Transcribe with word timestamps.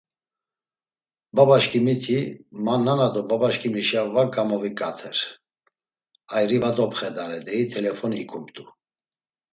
Babaşǩimiti, 1.35 2.19
ma 2.63 2.75
nana 2.85 3.07
do 3.13 3.21
babaşǩimişa 3.29 4.01
va 4.13 4.23
gamoviǩater, 4.33 5.17
ayri 6.35 6.57
va 6.63 6.71
dopxedare, 6.77 7.39
deyi 7.45 7.65
t̆elefoni 7.71 8.17
ikumt̆u. 8.23 8.63